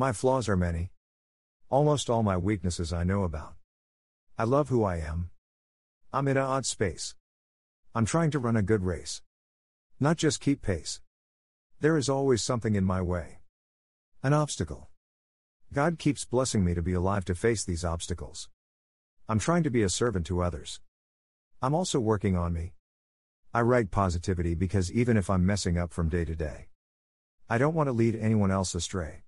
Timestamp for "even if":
24.90-25.28